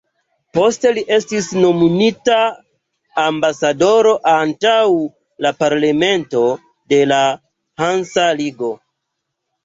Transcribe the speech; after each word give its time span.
Poste 0.57 0.91
li 0.93 1.01
estis 1.15 1.47
nomumita 1.63 2.37
ambasadoro 3.23 4.13
antaŭ 4.31 4.77
la 5.47 5.51
parlamento 5.59 6.41
de 6.95 6.99
la 7.11 7.19
Hansa 7.83 8.25
ligo. 8.41 8.71